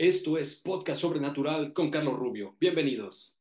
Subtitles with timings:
[0.00, 2.54] Esto es Podcast Sobrenatural con Carlos Rubio.
[2.60, 3.36] Bienvenidos.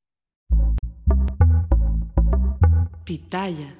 [3.03, 3.75] Pitaya.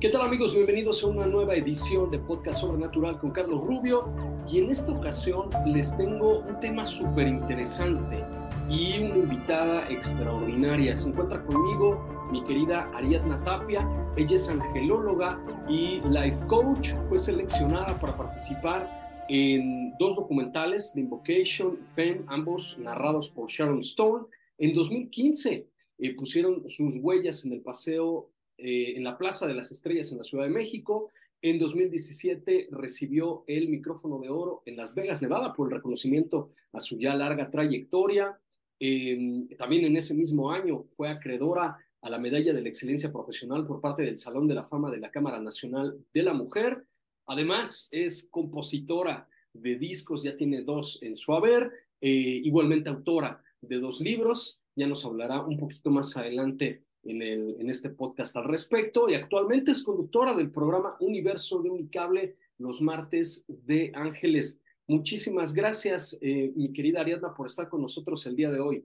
[0.00, 0.54] ¿Qué tal amigos?
[0.54, 4.10] Bienvenidos a una nueva edición de Podcast Sobrenatural con Carlos Rubio.
[4.50, 8.24] Y en esta ocasión les tengo un tema súper interesante
[8.70, 10.96] y una invitada extraordinaria.
[10.96, 13.86] Se encuentra conmigo mi querida Ariadna Tapia.
[14.16, 16.94] Ella es angelóloga y life coach.
[17.06, 18.99] Fue seleccionada para participar
[19.32, 24.26] en dos documentales, The Invocation Fame, ambos narrados por Sharon Stone.
[24.58, 29.70] En 2015 eh, pusieron sus huellas en el paseo eh, en la Plaza de las
[29.70, 31.10] Estrellas en la Ciudad de México.
[31.40, 36.80] En 2017 recibió el micrófono de oro en Las Vegas, Nevada, por el reconocimiento a
[36.80, 38.36] su ya larga trayectoria.
[38.80, 43.64] Em, también en ese mismo año fue acreedora a la Medalla de la Excelencia Profesional
[43.64, 46.84] por parte del Salón de la Fama de la Cámara Nacional de la Mujer.
[47.30, 52.08] Además, es compositora de discos, ya tiene dos en su haber, eh,
[52.42, 57.70] igualmente autora de dos libros, ya nos hablará un poquito más adelante en, el, en
[57.70, 63.44] este podcast al respecto, y actualmente es conductora del programa Universo de Unicable los martes
[63.46, 64.60] de Ángeles.
[64.88, 68.84] Muchísimas gracias, eh, mi querida Ariadna, por estar con nosotros el día de hoy.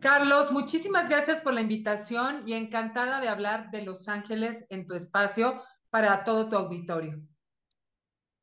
[0.00, 4.94] Carlos, muchísimas gracias por la invitación y encantada de hablar de Los Ángeles en tu
[4.94, 5.60] espacio
[5.92, 7.20] para todo tu auditorio.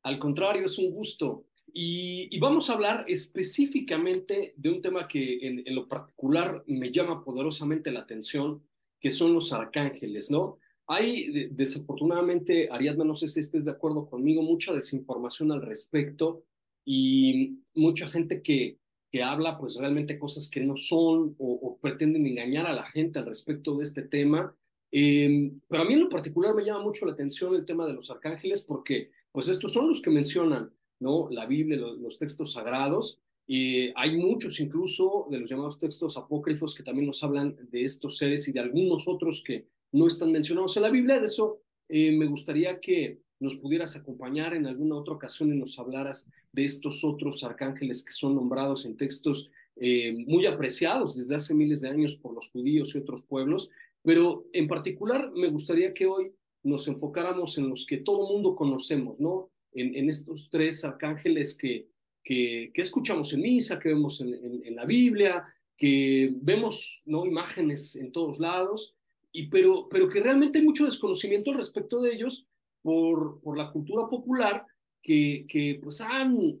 [0.04, 1.46] Al contrario, es un gusto.
[1.72, 7.90] Y, vamos a hablar específicamente de un tema que en, lo particular me llama poderosamente
[7.90, 8.62] la atención,
[9.00, 10.58] que son los arcángeles, ¿no?
[10.86, 16.44] Hay, desafortunadamente, Ariadna, no sé si estés de acuerdo conmigo, mucha desinformación al respecto
[16.84, 18.78] y mucha gente que,
[19.10, 23.26] que habla pues realmente cosas que no son o pretenden engañar a la gente al
[23.26, 24.56] respecto de este tema
[24.92, 27.92] eh, pero a mí en lo particular me llama mucho la atención el tema de
[27.92, 31.28] los arcángeles porque pues estos son los que mencionan ¿no?
[31.30, 33.20] la Biblia, los, textos sagrados.
[33.46, 38.16] y hay muchos incluso de los llamados textos apócrifos que también nos hablan de estos
[38.16, 41.20] seres y de algunos otros que no están mencionados en la Biblia.
[41.20, 45.78] De eso eh, me gustaría que nos pudieras acompañar en alguna otra ocasión y nos
[45.78, 51.54] hablaras de estos otros arcángeles que son nombrados en textos eh, muy apreciados desde hace
[51.54, 53.70] miles de años por los judíos y otros pueblos,
[54.02, 59.20] pero en particular me gustaría que hoy nos enfocáramos en los que todo mundo conocemos,
[59.20, 59.50] ¿no?
[59.72, 61.88] En, estos tres arcángeles que,
[62.24, 65.44] que, escuchamos en misa, que vemos en, la Biblia,
[65.76, 67.24] que vemos, ¿no?
[67.24, 68.94] Imágenes en todos lados,
[69.32, 72.48] y, pero, pero que realmente hay mucho desconocimiento respecto de ellos
[72.82, 74.66] por, por la cultura popular
[75.00, 76.58] que, que pues han,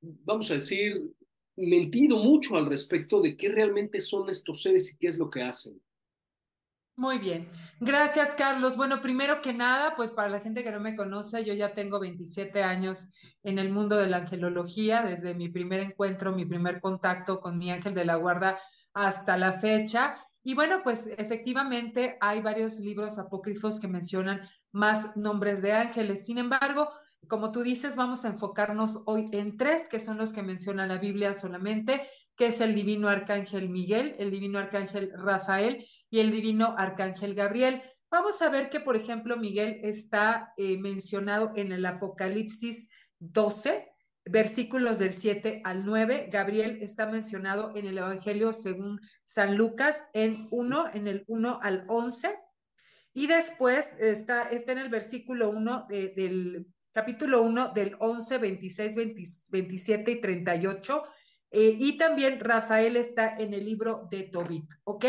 [0.00, 1.14] vamos a decir,
[1.56, 5.42] mentido mucho al respecto de qué realmente son estos seres y qué es lo que
[5.42, 5.80] hacen.
[6.98, 7.50] Muy bien.
[7.78, 8.78] Gracias, Carlos.
[8.78, 12.00] Bueno, primero que nada, pues para la gente que no me conoce, yo ya tengo
[12.00, 13.12] 27 años
[13.42, 17.70] en el mundo de la angelología, desde mi primer encuentro, mi primer contacto con mi
[17.70, 18.58] ángel de la guarda
[18.94, 20.16] hasta la fecha.
[20.42, 26.24] Y bueno, pues efectivamente hay varios libros apócrifos que mencionan más nombres de ángeles.
[26.24, 26.88] Sin embargo,
[27.28, 30.98] como tú dices, vamos a enfocarnos hoy en tres, que son los que menciona la
[30.98, 32.02] Biblia solamente,
[32.36, 37.82] que es el divino arcángel Miguel, el divino arcángel Rafael y el divino arcángel Gabriel.
[38.10, 43.88] Vamos a ver que, por ejemplo, Miguel está eh, mencionado en el Apocalipsis 12,
[44.24, 46.28] versículos del 7 al 9.
[46.30, 51.84] Gabriel está mencionado en el Evangelio según San Lucas en 1, en el 1 al
[51.88, 52.38] 11.
[53.14, 56.66] Y después está, está en el versículo 1 del
[56.96, 61.02] capítulo 1 del 11, 26, 27 y 38.
[61.50, 65.04] Eh, y también Rafael está en el libro de Tobit, ¿ok?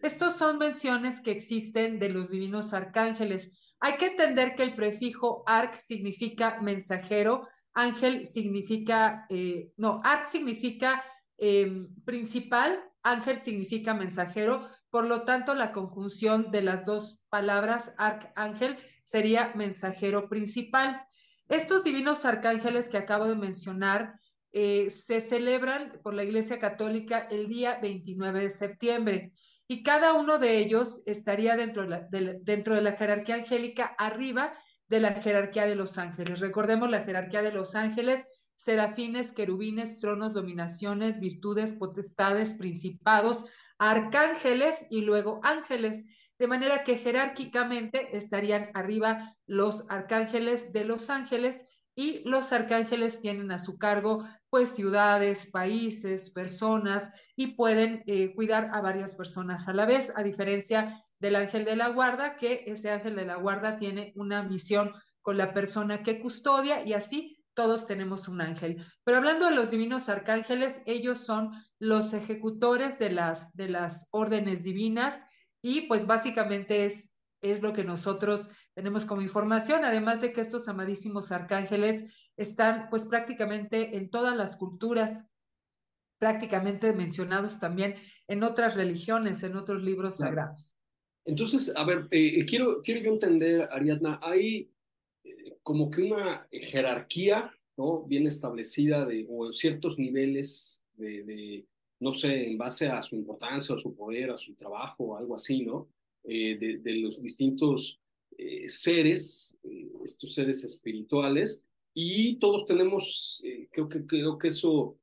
[0.00, 3.52] Estos son menciones que existen de los divinos arcángeles.
[3.80, 11.04] Hay que entender que el prefijo arc significa mensajero, ángel significa, eh, no, arc significa
[11.36, 18.78] em, principal, ángel significa mensajero, por lo tanto la conjunción de las dos palabras arcángel
[19.04, 21.06] sería mensajero principal.
[21.48, 24.18] Estos divinos arcángeles que acabo de mencionar
[24.52, 29.30] eh, se celebran por la Iglesia Católica el día 29 de septiembre
[29.68, 32.08] y cada uno de ellos estaría dentro de, la,
[32.40, 34.52] dentro de la jerarquía angélica arriba
[34.88, 36.40] de la jerarquía de los ángeles.
[36.40, 43.44] Recordemos la jerarquía de los ángeles, serafines, querubines, tronos, dominaciones, virtudes, potestades, principados,
[43.78, 46.06] arcángeles y luego ángeles.
[46.38, 53.50] De manera que jerárquicamente estarían arriba los arcángeles de los ángeles y los arcángeles tienen
[53.50, 59.72] a su cargo pues ciudades, países, personas y pueden eh, cuidar a varias personas a
[59.72, 63.78] la vez, a diferencia del ángel de la guarda, que ese ángel de la guarda
[63.78, 64.92] tiene una misión
[65.22, 68.84] con la persona que custodia y así todos tenemos un ángel.
[69.02, 74.62] Pero hablando de los divinos arcángeles, ellos son los ejecutores de las, de las órdenes
[74.62, 75.24] divinas
[75.66, 80.68] y pues básicamente es, es lo que nosotros tenemos como información, además de que estos
[80.68, 82.04] amadísimos arcángeles
[82.36, 85.24] están pues prácticamente en todas las culturas,
[86.20, 87.96] prácticamente mencionados también
[88.28, 90.78] en otras religiones, en otros libros sagrados.
[91.24, 94.70] Entonces, a ver, eh, quiero, quiero yo entender, Ariadna, hay
[95.24, 98.04] eh, como que una jerarquía, ¿no?
[98.04, 101.66] Bien establecida de, o ciertos niveles de, de,
[102.00, 105.34] no sé, en base a su importancia, a su poder, a su trabajo, o algo
[105.34, 105.88] así, ¿no?
[106.24, 108.00] Eh, de, los distintos
[108.36, 111.64] eh, seres, eh, estos seres espirituales,
[111.94, 114.98] y todos tenemos, creo, que, creo que eso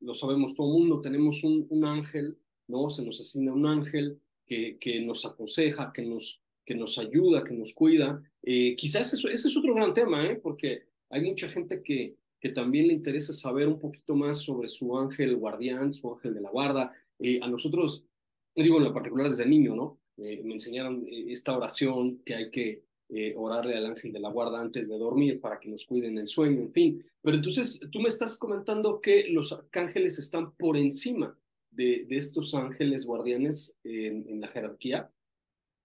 [0.00, 2.38] lo sabemos todo el mundo, tenemos un, un, ángel,
[2.68, 2.88] ¿no?
[2.90, 7.54] Se nos asigna un ángel que, que nos aconseja, que nos, que nos ayuda, que
[7.54, 8.22] nos cuida.
[8.40, 10.36] quizás eso, ese es otro gran tema, ¿eh?
[10.36, 14.98] Porque hay mucha gente que, que también le interesa saber un poquito más sobre su
[14.98, 16.92] ángel guardián, su ángel de la guarda.
[17.40, 18.04] a nosotros,
[18.56, 20.00] digo en lo particular desde niño, ¿no?
[20.16, 24.28] Eh, me enseñaron eh, esta oración que hay que eh, orarle al ángel de la
[24.28, 27.04] guarda antes de dormir para que nos cuiden el sueño, en fin.
[27.22, 31.38] Pero entonces tú me estás comentando que los arcángeles están por encima
[31.70, 35.10] de, de estos ángeles guardianes en, en, la jerarquía.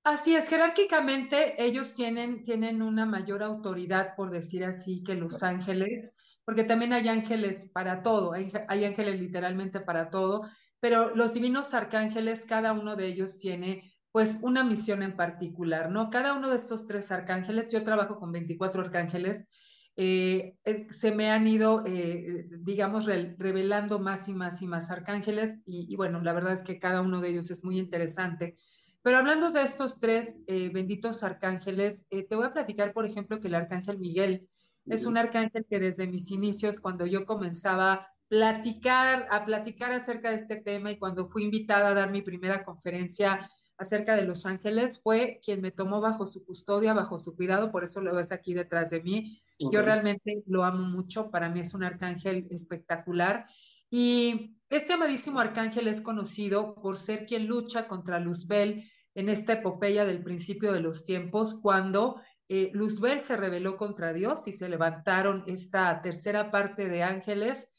[0.03, 6.15] Así es, jerárquicamente ellos tienen, tienen una mayor autoridad, por decir así, que los ángeles,
[6.47, 10.43] porque también hay ángeles para todo, hay, ángeles literalmente para todo,
[10.79, 16.09] pero los divinos arcángeles, cada uno de ellos tiene pues una misión en particular, ¿no?
[16.09, 19.49] Cada uno de estos tres arcángeles, yo trabajo con 24 arcángeles,
[19.97, 24.89] eh, eh, se me han ido, eh, digamos, re revelando más y más y más
[24.89, 28.55] arcángeles y, bueno, la verdad es que cada uno de ellos es muy interesante.
[29.01, 33.55] Pero hablando de estos tres benditos arcángeles, te voy a platicar, por ejemplo, que el
[33.55, 34.47] arcángel Miguel
[34.89, 40.29] es un arcángel que desde mis inicios, cuando yo comenzaba a platicar, a platicar acerca
[40.29, 44.45] de este tema y cuando fui invitada a dar mi primera conferencia acerca de los
[44.45, 48.31] ángeles, fue quien me tomó bajo su custodia, bajo su cuidado, por eso lo ves
[48.31, 49.39] aquí detrás de mí.
[49.59, 49.69] Okay.
[49.71, 53.45] Yo realmente lo amo mucho, para mí es un arcángel espectacular.
[53.89, 60.05] Y este amadísimo arcángel es conocido por ser quien lucha contra Luzbel en esta epopeya
[60.05, 65.43] del principio de los tiempos, cuando eh, Luzbel se rebeló contra Dios y se levantaron
[65.47, 67.69] esta tercera parte de ángeles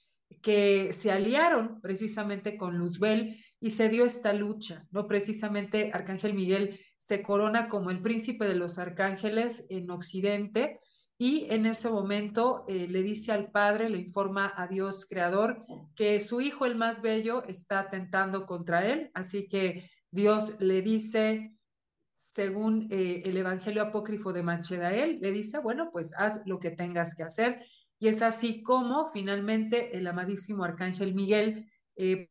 [0.43, 5.09] que se aliaron precisamente con Luzbel y se dio esta lucha, ¿no?
[5.09, 10.81] Precisamente Arcángel Miguel se corona como el príncipe de los arcángeles en Occidente
[11.17, 15.59] y en ese momento eh, le dice al Padre, le informa a Dios Creador
[15.97, 21.58] que su hijo el más bello está atentando contra él, así que Dios le dice,
[22.39, 27.17] según eh, el Evangelio apócrifo de Manchedael, le dice, bueno, pues haz lo que tengas
[27.17, 27.67] que hacer.
[27.99, 32.31] Y es así como finalmente el amadísimo Arcángel Miguel eh,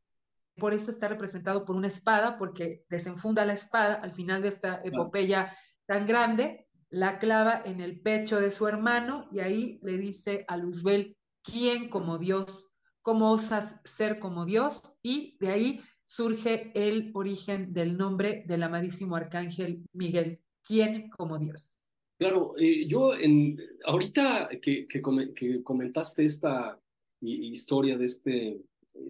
[0.55, 4.79] por eso está representado por una espada, porque desenfunda la espada al final de esta
[4.81, 5.53] epopeya
[5.85, 10.55] tan grande, la clava en el pecho de su hermano y ahí le dice a
[10.55, 12.73] Luzbel, ¿quién como Dios?
[13.01, 14.93] ¿Cómo osas ser como Dios?
[15.03, 21.77] Y de ahí surge el origen del nombre del amadísimo arcángel Miguel, ¿quién como Dios?
[22.17, 25.01] Claro, eh, yo en, ahorita que, que,
[25.35, 26.79] que comentaste esta
[27.21, 28.61] historia de este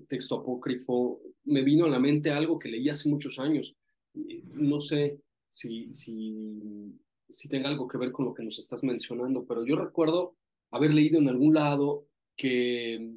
[0.07, 3.75] texto apócrifo, me vino a la mente algo que leí hace muchos años.
[4.53, 6.99] No sé si, si,
[7.29, 10.35] si tenga algo que ver con lo que nos estás mencionando, pero yo recuerdo
[10.71, 13.13] haber leído en algún lado que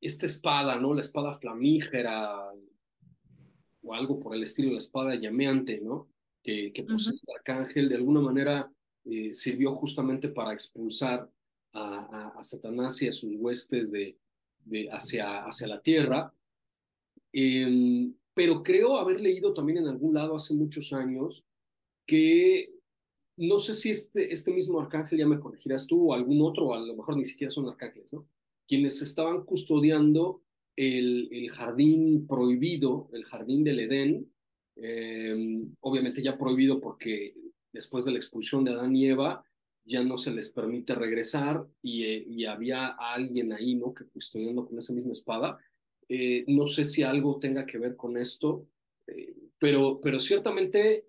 [0.00, 0.94] esta espada, ¿no?
[0.94, 2.52] La espada flamígera
[3.86, 6.08] o algo por el estilo, la espada llameante, ¿no?
[6.42, 7.14] Que, que posee uh -huh.
[7.14, 8.70] este arcángel, de alguna manera
[9.04, 11.30] eh, sirvió justamente para expulsar
[11.72, 14.18] a, a, Satanás y a sus huestes de,
[14.64, 16.32] de hacia, hacia la tierra.
[17.32, 21.44] Em, pero creo haber leído también en algún lado hace muchos años
[22.06, 22.72] que
[23.36, 26.80] no sé si este, este mismo arcángel, ya me corregirás tú, o algún otro, a
[26.80, 28.26] lo mejor ni siquiera son arcángeles, ¿no?
[28.66, 30.42] Quienes estaban custodiando
[30.76, 34.32] el, el jardín prohibido, el jardín del Edén,
[34.76, 37.34] em, obviamente ya prohibido porque
[37.72, 39.42] después de la expulsión de Adán y Eva,
[39.84, 43.94] ya no se les permite regresar y, eh, y había alguien ahí, ¿no?
[43.94, 45.58] Que custodiando con esa misma espada.
[46.08, 48.68] Eh, no sé si algo tenga que ver con esto,
[49.06, 51.06] eh, pero, pero ciertamente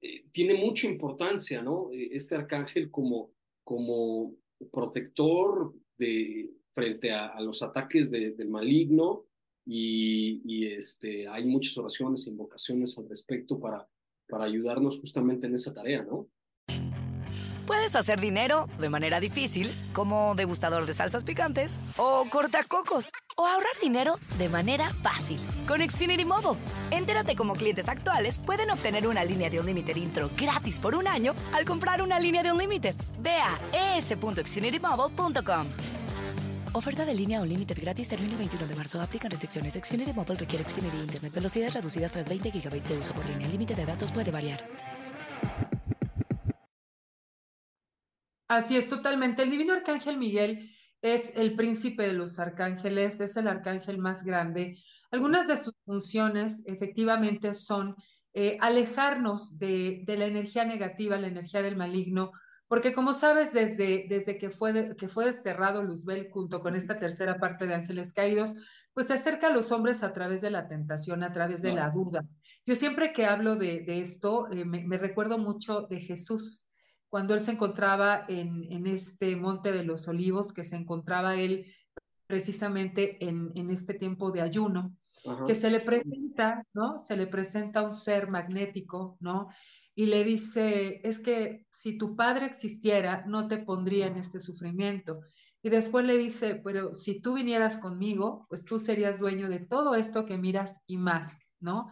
[0.00, 1.90] eh, tiene mucha importancia, ¿no?
[1.92, 3.32] Eh, este arcángel como,
[3.64, 4.34] como
[4.70, 9.26] protector de, frente a, los ataques del maligno
[9.64, 13.86] y, y, este, hay muchas oraciones, e invocaciones al respecto para,
[14.28, 16.28] para ayudarnos justamente en esa tarea, ¿no?
[17.68, 23.78] Puedes hacer dinero de manera difícil, como degustador de salsas picantes, o cortacocos, o ahorrar
[23.82, 26.58] dinero de manera fácil con Xfinity Mobile.
[26.90, 31.06] Entérate cómo clientes actuales pueden obtener una línea de un límite intro gratis por un
[31.06, 32.94] año al comprar una línea de un límite.
[33.20, 35.97] Ve a es.xfinitymobile.com.
[36.78, 39.00] Oferta de línea o límite gratis termina el 21 de marzo.
[39.00, 39.74] Aplican restricciones.
[39.74, 41.32] Xfinity Mobile requiere Xfinity Internet.
[41.34, 43.46] Velocidades reducidas tras 20 GB de uso por línea.
[43.46, 44.60] El límite de datos puede variar.
[48.46, 49.42] Así es, totalmente.
[49.42, 50.70] El divino arcángel Miguel
[51.02, 54.78] es el príncipe de los arcángeles, es el arcángel más grande.
[55.10, 57.96] Algunas de sus funciones efectivamente son
[58.34, 62.30] eh, alejarnos de, de, la energía negativa, la energía del maligno,
[62.68, 67.40] porque como sabes, desde, desde que, fue que fue desterrado Luzbel junto con esta tercera
[67.40, 68.54] parte de ángeles caídos,
[68.94, 71.90] pues se acerca a los hombres a través de la tentación, a través de la
[71.90, 72.24] duda.
[72.66, 76.68] Yo siempre que hablo de, de esto, eh, me, me recuerdo mucho de Jesús
[77.08, 81.66] cuando él se encontraba en, en este monte de los olivos, que se encontraba él
[82.26, 84.94] precisamente en, en este tiempo de ayuno,
[85.26, 85.46] Ajá.
[85.46, 87.00] que se le presenta, ¿no?
[87.00, 89.48] Se le presenta un ser magnético, ¿no?
[89.98, 95.22] Y le dice, es que si tu padre existiera, no te pondría en este sufrimiento.
[95.60, 99.96] Y después le dice, pero si tú vinieras conmigo, pues tú serías dueño de todo
[99.96, 101.88] esto que miras y más, ¿no?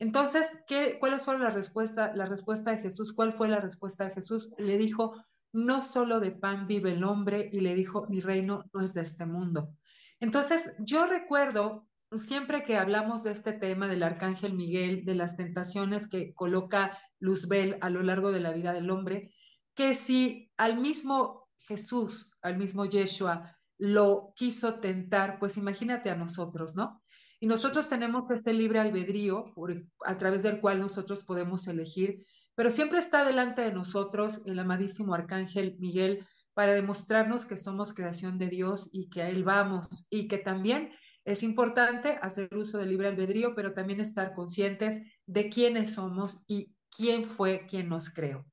[0.00, 3.12] Entonces, ¿qué, ¿cuáles fueron la respuesta, la respuesta de Jesús?
[3.12, 4.50] ¿Cuál fue la respuesta de Jesús?
[4.58, 5.14] Le dijo,
[5.52, 9.02] no solo de pan vive el hombre, y le dijo, mi reino no es de
[9.02, 9.76] este mundo.
[10.18, 11.86] Entonces, yo recuerdo
[12.18, 17.78] siempre que hablamos de este tema del arcángel Miguel, de las tentaciones que coloca Luzbel
[17.80, 19.30] a lo largo de la vida del hombre,
[19.74, 26.76] que si al mismo Jesús, al mismo Yeshua, lo quiso tentar, pues imagínate a nosotros,
[26.76, 27.00] ¿no?
[27.40, 32.16] Y nosotros tenemos ese libre albedrío por, a través del cual nosotros podemos elegir,
[32.54, 38.38] pero siempre está delante de nosotros el amadísimo arcángel Miguel para demostrarnos que somos creación
[38.38, 40.92] de Dios y que a Él vamos y que también
[41.24, 46.74] es importante hacer uso del libre albedrío, pero también estar conscientes de quiénes somos y
[46.96, 48.44] quién fue quien nos creó.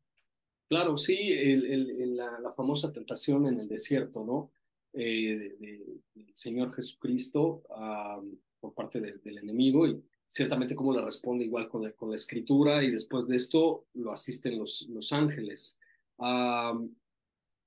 [0.70, 4.52] Claro, sí, el, el, la, la, famosa tentación en el desierto, ¿no?
[4.94, 7.64] Eh, del de, de Señor Jesucristo.
[7.70, 12.12] Um, por parte de, del enemigo y ciertamente cómo le responde igual con la, con
[12.12, 15.80] la, escritura y después de esto lo asisten los, los ángeles.
[16.18, 16.88] Uh,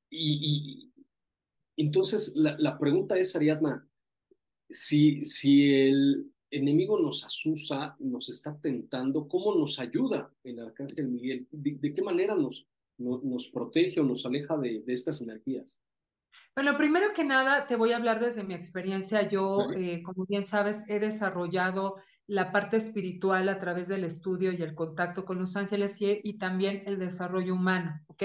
[0.08, 0.92] y,
[1.76, 3.86] y, entonces la, la, pregunta es, Ariadna,
[4.70, 11.46] si, si el enemigo nos asusa, nos está tentando, ¿cómo nos ayuda el arcángel Miguel?
[11.50, 12.66] ¿De, de qué manera nos,
[12.98, 15.80] no, nos protege o nos aleja de, de estas energías?
[16.54, 19.28] Bueno, primero que nada, te voy a hablar desde mi experiencia.
[19.28, 21.96] Yo, eh, como bien sabes, he desarrollado
[22.28, 26.38] la parte espiritual a través del estudio y el contacto con los ángeles y, y,
[26.38, 28.22] también el desarrollo humano, ¿ok?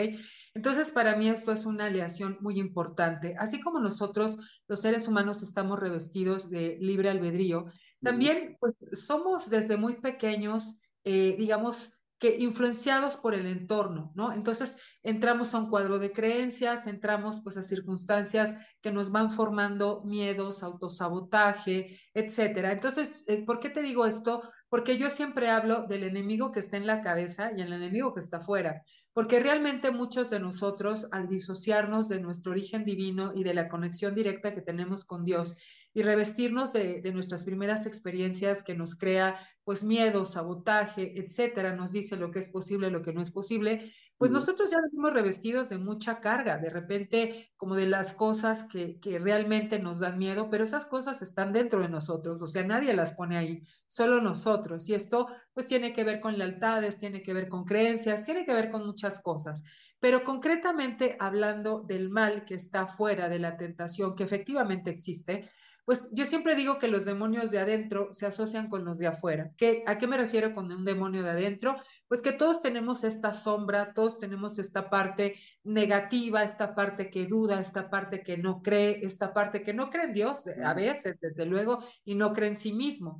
[0.53, 3.33] Entonces, para mí esto es una aleación muy importante.
[3.39, 7.65] Así como nosotros, los seres humanos, estamos revestidos de libre albedrío,
[8.01, 14.33] también pues, somos desde muy pequeños, eh, digamos, que influenciados por el entorno, ¿no?
[14.33, 20.03] Entonces entramos a un cuadro de creencias, entramos pues a circunstancias que nos van formando
[20.03, 22.73] miedos, autosabotaje, etcétera.
[22.73, 24.41] Entonces, eh, ¿por qué te digo esto?
[24.67, 28.19] Porque yo siempre hablo del enemigo que está en la cabeza y el enemigo que
[28.19, 33.53] está afuera, porque realmente muchos de nosotros al disociarnos de nuestro origen divino y de
[33.53, 35.55] la conexión directa que tenemos con Dios
[35.93, 41.91] y revestirnos de, de nuestras primeras experiencias que nos crea pues miedo, sabotaje, etcétera, nos
[41.91, 45.69] dice lo que es posible, lo que no es posible, pues nosotros ya venimos revestidos
[45.69, 50.49] de mucha carga, de repente como de las cosas que, que realmente nos dan miedo,
[50.49, 54.89] pero esas cosas están dentro de nosotros, o sea, nadie las pone ahí, solo nosotros.
[54.89, 58.53] Y esto pues tiene que ver con lealtades, tiene que ver con creencias, tiene que
[58.53, 59.63] ver con muchas cosas.
[60.01, 65.49] Pero concretamente hablando del mal que está fuera de la tentación, que efectivamente existe,
[65.89, 69.49] pues yo siempre digo que los demonios de adentro se asocian con los de afuera.
[69.57, 71.77] ¿Qué, ¿A qué me refiero con un demonio de adentro?
[72.07, 77.59] Pues que todos tenemos esta sombra, todos tenemos esta parte negativa, esta parte que duda,
[77.59, 81.47] esta parte que no cree, esta parte que no cree en Dios, a veces, desde
[81.47, 83.17] luego, y no cree en sí mismo.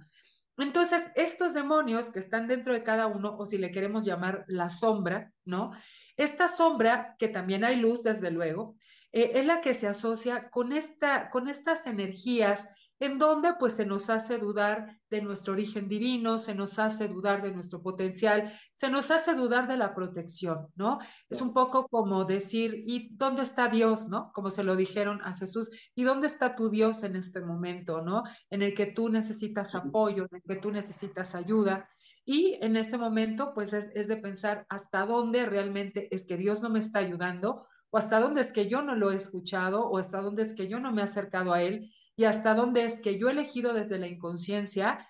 [0.56, 4.70] Entonces, estos demonios que están dentro de cada uno, o si le queremos llamar la
[4.70, 5.72] sombra, ¿no?
[6.18, 8.76] Esta sombra, que también hay luz, desde luego,
[9.12, 12.68] eh, es la que se asocia con, esta, con estas energías
[13.00, 17.42] en donde pues se nos hace dudar de nuestro origen divino, se nos hace dudar
[17.42, 21.00] de nuestro potencial, se nos hace dudar de la protección, ¿no?
[21.30, 24.32] Es un poco como decir, ¿y dónde está Dios, no?
[24.34, 28.24] Como se lo dijeron a Jesús, ¿y dónde está tu Dios en este momento, no?
[28.50, 31.88] En el que tú necesitas apoyo, en el que tú necesitas ayuda.
[32.26, 36.62] Y en ese momento, pues es, es de pensar hasta dónde realmente es que Dios
[36.62, 39.98] no me está ayudando o hasta dónde es que yo no lo he escuchado, o
[39.98, 43.02] hasta dónde es que yo no me he acercado a él, y hasta dónde es
[43.02, 45.08] que yo he elegido desde la inconsciencia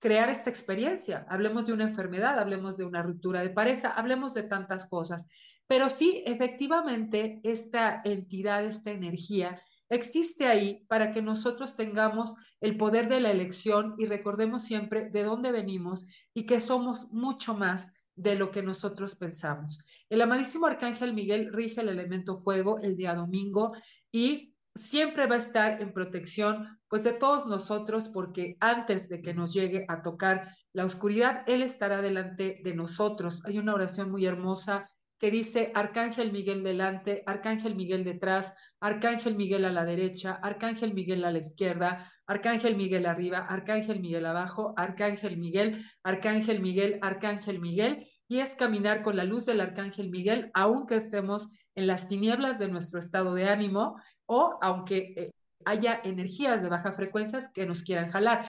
[0.00, 1.26] crear esta experiencia.
[1.28, 5.28] Hablemos de una enfermedad, hablemos de una ruptura de pareja, hablemos de tantas cosas.
[5.66, 13.08] Pero sí, efectivamente, esta entidad, esta energía, existe ahí para que nosotros tengamos el poder
[13.08, 17.92] de la elección y recordemos siempre de dónde venimos y que somos mucho más
[18.22, 19.84] de lo que nosotros pensamos.
[20.08, 23.72] El amadísimo arcángel Miguel rige el elemento fuego el día domingo
[24.12, 29.34] y siempre va a estar en protección pues de todos nosotros porque antes de que
[29.34, 33.44] nos llegue a tocar la oscuridad, Él estará delante de nosotros.
[33.46, 34.88] Hay una oración muy hermosa
[35.20, 41.24] que dice Arcángel Miguel delante, Arcángel Miguel detrás, Arcángel Miguel a la derecha, Arcángel Miguel
[41.26, 48.08] a la izquierda, Arcángel Miguel arriba, Arcángel Miguel abajo, Arcángel Miguel, Arcángel Miguel, Arcángel Miguel,
[48.28, 52.68] y es caminar con la luz del Arcángel Miguel, aunque estemos en las tinieblas de
[52.68, 55.30] nuestro estado de ánimo o aunque eh,
[55.66, 58.48] haya energías de baja frecuencia que nos quieran jalar.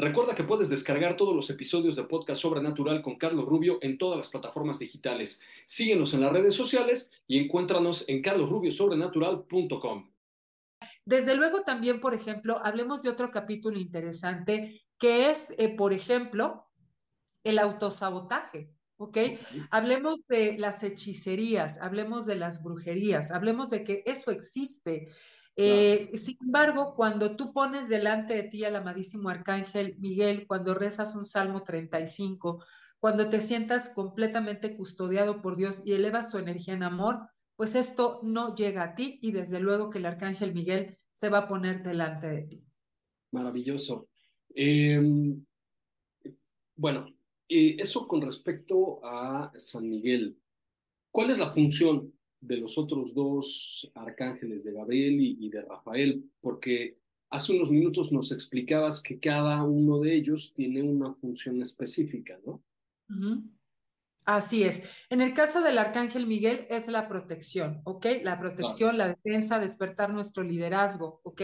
[0.00, 4.16] Recuerda que puedes descargar todos los episodios de Podcast Sobrenatural con Carlos Rubio en todas
[4.16, 5.42] las plataformas digitales.
[5.66, 10.10] Síguenos en las redes sociales y encuéntranos en carlosrubiosobrenatural.com.
[11.04, 16.70] Desde luego también, por ejemplo, hablemos de otro capítulo interesante que es, eh, por ejemplo,
[17.44, 18.72] el autosabotaje.
[18.96, 19.18] ¿ok?
[19.70, 25.08] Hablemos de las hechicerías, hablemos de las brujerías, hablemos de que eso existe.
[25.62, 31.14] Eh, sin embargo, cuando tú pones delante de ti al amadísimo arcángel Miguel, cuando rezas
[31.14, 32.64] un Salmo 35,
[32.98, 38.20] cuando te sientas completamente custodiado por Dios y elevas tu energía en amor, pues esto
[38.22, 41.82] no llega a ti y desde luego que el arcángel Miguel se va a poner
[41.82, 42.64] delante de ti.
[43.30, 44.08] Maravilloso.
[44.54, 45.44] Em,
[46.74, 47.06] bueno,
[47.50, 50.38] eh, eso con respecto a San Miguel.
[51.10, 56.98] ¿Cuál es la función de los otros dos arcángeles, de Gabriel y, de Rafael, porque
[57.28, 62.62] hace unos minutos nos explicabas que cada uno de ellos tiene una función específica, ¿no?
[64.24, 64.84] Así es.
[65.08, 68.06] En el caso del arcángel Miguel es la protección, ¿ok?
[68.22, 71.42] La protección, la defensa, despertar nuestro liderazgo, ¿ok?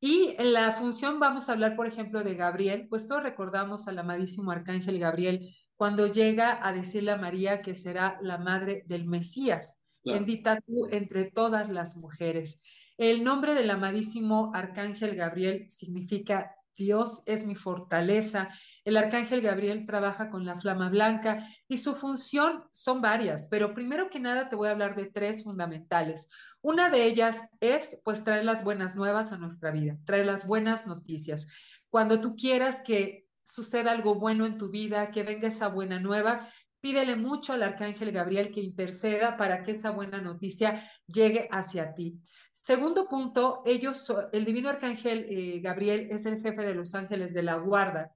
[0.00, 3.98] Y en la función vamos a hablar, por ejemplo, de Gabriel, pues todos recordamos al
[3.98, 9.85] amadísimo arcángel Gabriel cuando llega a decirle a María que será la madre del Mesías.
[10.06, 12.60] Bendita tú entre todas las mujeres.
[12.96, 18.48] El nombre del amadísimo Arcángel Gabriel significa Dios es mi fortaleza.
[18.84, 24.10] El Arcángel Gabriel trabaja con la flama blanca y su función son varias, pero primero
[24.10, 26.28] que nada te voy a hablar de tres fundamentales.
[26.60, 30.86] Una de ellas es pues traer las buenas nuevas a nuestra vida, traer las buenas
[30.86, 31.46] noticias.
[31.88, 36.48] Cuando tú quieras que suceda algo bueno en tu vida, que venga esa buena nueva,
[36.80, 42.20] Pídele mucho al arcángel Gabriel que interceda para que esa buena noticia llegue hacia ti.
[42.52, 47.42] Segundo punto, ellos, el divino arcángel eh, Gabriel es el jefe de los ángeles de
[47.42, 48.12] la guarda,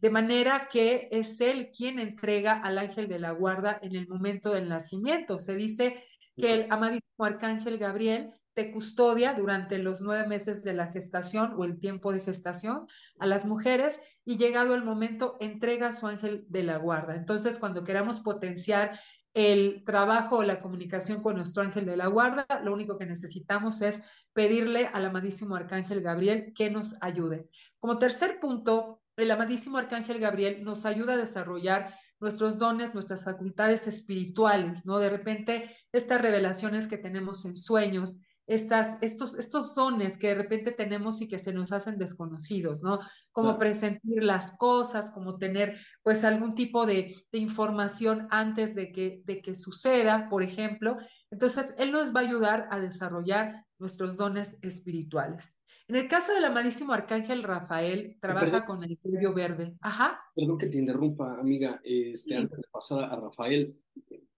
[0.00, 4.52] de manera que es él quien entrega al ángel de la guarda en el momento
[4.52, 5.38] del nacimiento.
[5.38, 6.04] Se dice
[6.36, 8.32] que el amadísimo arcángel Gabriel
[8.66, 12.86] custodia durante los nueve meses de la gestación o el tiempo de gestación
[13.18, 17.14] a las mujeres y llegado el momento entrega a su ángel de la guarda.
[17.14, 18.98] Entonces, cuando queramos potenciar
[19.34, 23.82] el trabajo o la comunicación con nuestro ángel de la guarda, lo único que necesitamos
[23.82, 27.48] es pedirle al amadísimo arcángel Gabriel que nos ayude.
[27.78, 33.86] Como tercer punto, el amadísimo arcángel Gabriel nos ayuda a desarrollar nuestros dones, nuestras facultades
[33.86, 34.98] espirituales, ¿no?
[34.98, 40.72] De repente, estas revelaciones que tenemos en sueños, estas, estos, estos dones que de repente
[40.72, 42.98] tenemos y que se nos hacen desconocidos, ¿no?
[43.30, 49.22] Como presentir las cosas, como tener pues algún tipo de, de, información antes de que,
[49.26, 50.96] de que suceda, por ejemplo.
[51.30, 55.54] Entonces, Él nos va a ayudar a desarrollar nuestros dones espirituales.
[55.86, 59.76] En el caso del amadísimo arcángel Rafael, trabaja con el cuello verde.
[59.82, 60.20] Ajá.
[60.34, 63.74] Perdón que te interrumpa, amiga, este, antes de pasar a Rafael.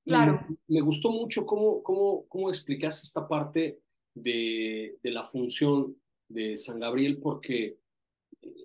[0.05, 0.45] Claro.
[0.67, 3.81] Me, gustó mucho cómo, cómo, cómo explicaste esta parte
[4.15, 5.97] de, de, la función
[6.29, 7.79] de San Gabriel, porque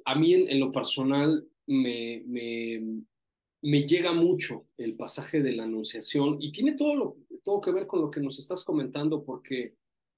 [0.05, 3.01] a mí en, lo personal me, me,
[3.61, 8.01] me, llega mucho el pasaje de la Anunciación y tiene todo, todo que ver con
[8.01, 9.75] lo que nos estás comentando, porque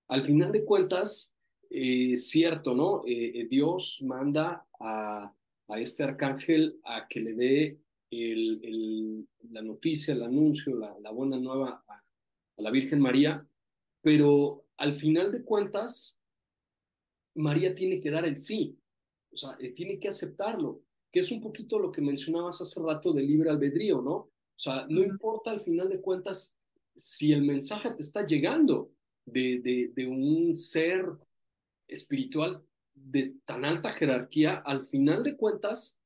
[0.10, 1.36] al final de cuentas,
[1.70, 3.04] eh, cierto, ¿no?
[3.06, 5.34] Eh, eh, Dios manda a,
[5.68, 11.38] a, este arcángel a que le dé el, el, la noticia, el anuncio, la, buena
[11.38, 13.46] nueva a la Virgen María,
[14.02, 16.22] pero al final de cuentas,
[17.36, 18.78] María tiene que dar el sí,
[19.32, 23.14] o sea, eh, tiene que aceptarlo, que es un poquito lo que mencionabas hace rato
[23.14, 24.14] del libre albedrío, ¿no?
[24.14, 26.58] O sea, no importa al final de cuentas
[26.96, 28.92] si el mensaje te está llegando
[29.26, 31.06] de, de, de un ser
[31.88, 32.64] espiritual
[32.96, 36.02] de tan alta jerarquía, al final de cuentas,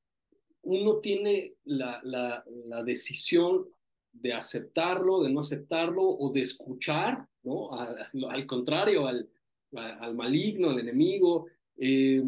[0.62, 3.68] uno tiene la, la, la decisión
[4.12, 7.70] de aceptarlo, de no aceptarlo o de escuchar ¿no?
[7.72, 9.28] al contrario, al,
[9.74, 11.46] al, maligno, al enemigo.
[11.76, 12.22] Eh,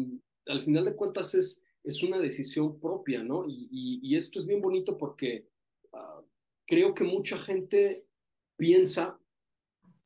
[0.47, 3.45] al final de cuentas es, es una decisión propia, ¿no?
[3.47, 5.47] Y, y, esto es bien bonito porque
[5.91, 6.23] uh,
[6.65, 8.05] creo que mucha gente
[8.57, 9.19] piensa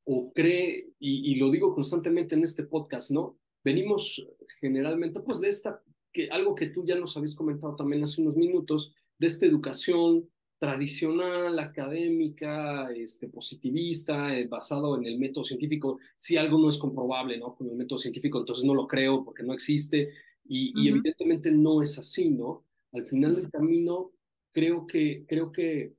[0.06, 3.38] o cree, y, y, lo digo constantemente en este podcast, ¿no?
[3.64, 4.26] Venimos
[4.60, 8.36] generalmente, pues, de esta, que algo que tú ya nos habías comentado también hace unos
[8.36, 16.00] minutos, de esta educación tradicional, académica, este, positivista, eh, basado en el método científico.
[16.18, 17.56] Si algo no es comprobable, ¿no?
[17.56, 20.12] Con el método científico, entonces no lo creo porque no existe.
[20.46, 22.66] Y, y evidentemente no es así, ¿no?
[22.92, 24.12] Al final del camino,
[24.52, 25.94] creo que, creo que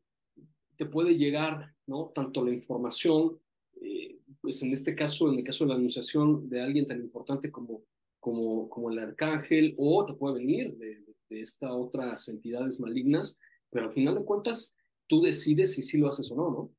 [0.77, 2.13] te puede llegar, ¿no?
[2.15, 3.39] Tanto la información,
[3.81, 7.51] eh, pues en este caso, en el caso de la anunciación de alguien tan importante
[7.51, 7.85] como,
[8.19, 13.39] como, como el arcángel, o te puede venir de, de, de estas otras entidades malignas,
[13.71, 16.71] pero al final de cuentas tú decides si sí lo haces o no, ¿no?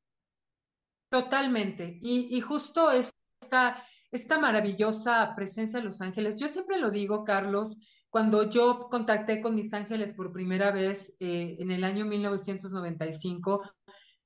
[1.10, 1.98] Totalmente.
[2.00, 8.48] Y, justo esta, esta maravillosa presencia de los ángeles, yo siempre lo digo, Carlos, cuando
[8.48, 13.62] yo contacté con mis ángeles por primera vez eh, en el año 1995,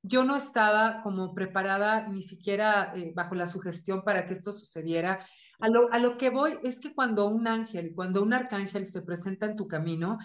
[0.02, 5.26] yo no estaba como preparada ni siquiera eh, bajo la sugestión para que esto sucediera.
[5.58, 9.02] A lo, a lo que voy es que cuando un ángel, cuando un arcángel se
[9.02, 10.18] presenta en tu camino,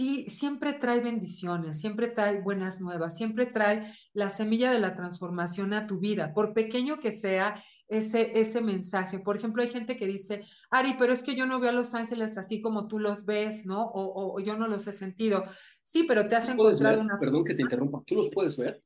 [0.00, 5.74] sí, siempre trae bendiciones, siempre trae buenas nuevas, siempre trae la semilla de la transformación
[5.74, 9.18] a tu vida, por pequeño que sea ese, ese mensaje.
[9.18, 11.94] Por ejemplo, hay gente que dice, Ari, pero es que yo no veo a los
[11.94, 13.84] ángeles así como tú los ves, ¿no?
[13.88, 15.44] O, o yo no los he sentido.
[15.82, 17.18] Sí, pero te has encontrado una...
[17.18, 18.82] Perdón que te interrumpa, ¿tú los puedes ver?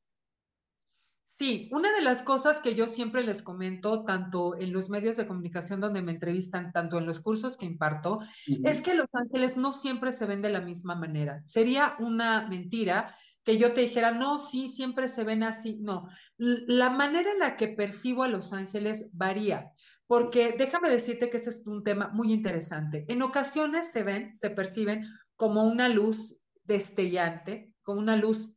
[1.37, 5.27] Sí, una de las cosas que yo siempre les comento, tanto en los medios de
[5.27, 8.19] comunicación donde me entrevistan, tanto en los cursos que imparto,
[8.63, 11.41] es que los ángeles no siempre se ven de la misma manera.
[11.45, 15.77] Sería una mentira que yo te dijera, no, sí, siempre se ven así.
[15.81, 19.71] No, la manera en la que percibo a los ángeles varía,
[20.07, 23.03] porque déjame decirte que ese es un tema muy interesante.
[23.09, 28.54] En ocasiones se ven, se perciben como una luz destellante, como una luz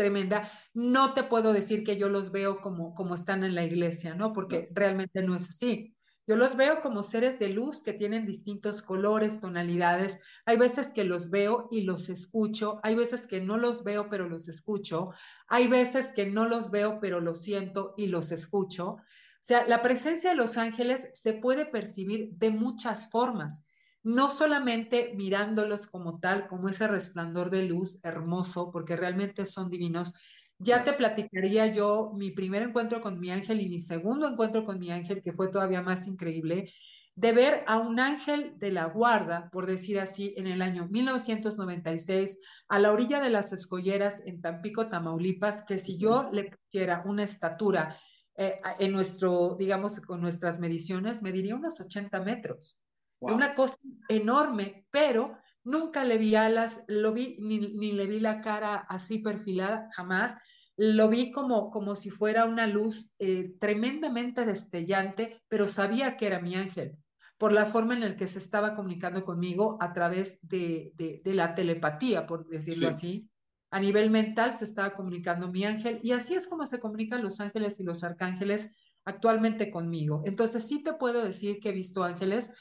[0.00, 0.50] tremenda.
[0.72, 4.32] No te puedo decir que yo los veo como, como están en la iglesia, ¿no?
[4.32, 5.94] Porque realmente no es así.
[6.26, 10.20] Yo los veo como seres de luz que tienen distintos colores, tonalidades.
[10.46, 12.80] Hay veces que los veo y los escucho.
[12.82, 15.10] Hay veces que no los veo, pero los escucho.
[15.48, 18.92] Hay veces que no los veo, pero los siento y los escucho.
[18.92, 23.64] O sea, la presencia de los ángeles se puede percibir de muchas formas
[24.02, 30.14] no solamente mirándolos como tal, como ese resplandor de luz hermoso, porque realmente son divinos.
[30.58, 34.78] Ya te platicaría yo mi primer encuentro con mi ángel y mi segundo encuentro con
[34.78, 36.70] mi ángel, que fue todavía más increíble,
[37.14, 42.38] de ver a un ángel de la guarda, por decir así, en el año 1996,
[42.68, 47.22] a la orilla de las escolleras en Tampico, Tamaulipas, que si yo le pusiera una
[47.24, 47.98] estatura
[48.36, 52.78] eh, en nuestro, digamos, con nuestras mediciones, mediría unos 80 metros.
[53.20, 53.76] Una cosa
[54.08, 59.18] enorme, pero nunca le vi alas, lo vi, ni, ni, le vi la cara así
[59.18, 60.38] perfilada, jamás.
[60.76, 66.40] Lo vi como, como si fuera una luz eh, tremendamente destellante, pero sabía que era
[66.40, 66.96] mi ángel,
[67.36, 71.34] por la forma en la que se estaba comunicando conmigo a través de, de, de
[71.34, 72.94] la telepatía, por decirlo sí.
[72.94, 73.30] así.
[73.70, 77.40] A nivel mental se estaba comunicando mi ángel y así es como se comunican los
[77.40, 80.22] ángeles y los arcángeles actualmente conmigo.
[80.24, 82.52] Entonces sí te puedo decir que he visto ángeles,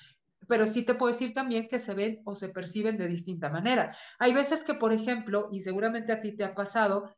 [0.49, 3.95] pero sí te puedo decir también que se ven o se perciben de distinta manera.
[4.17, 7.11] Hay veces que, por ejemplo, y seguramente a ti te ha pasado,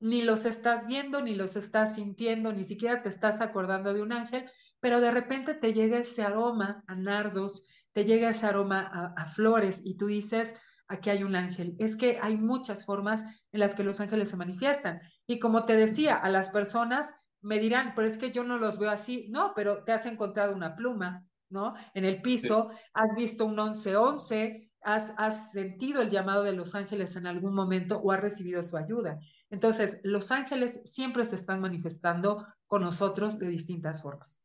[0.00, 4.14] ni los estás viendo, ni los estás sintiendo, ni siquiera te estás acordando de un
[4.14, 9.26] ángel, pero de repente te llega ese aroma a nardos, te llega ese aroma a,
[9.26, 10.54] flores y tú dices,
[10.88, 11.76] aquí hay un ángel.
[11.78, 15.02] Es que hay muchas formas en las que los ángeles se manifiestan.
[15.26, 17.12] Y como te decía, a las personas
[17.42, 19.28] me dirán, pero es que yo no los veo así.
[19.28, 21.74] No, pero te has encontrado una pluma, ¿no?
[21.94, 27.16] En el piso, has visto un 1111, has, has sentido el llamado de los ángeles
[27.16, 29.20] en algún momento o has recibido su ayuda.
[29.50, 34.42] Entonces, los ángeles siempre se están manifestando con nosotros de distintas formas.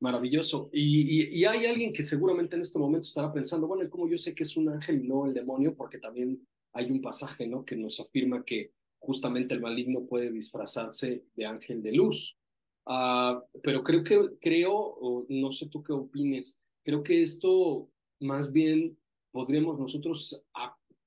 [0.00, 0.70] Maravilloso.
[0.72, 4.34] Y, y, hay alguien que seguramente en este momento estará pensando, bueno, ¿cómo yo sé
[4.34, 5.74] que es un ángel y no el demonio?
[5.74, 7.64] Porque también hay un pasaje, ¿no?
[7.64, 12.36] Que nos afirma que justamente el maligno puede disfrazarse de ángel de luz.
[12.86, 17.88] Uh, pero creo que, creo, o no sé tú qué opines, creo que esto
[18.20, 18.96] más bien
[19.32, 20.44] podríamos nosotros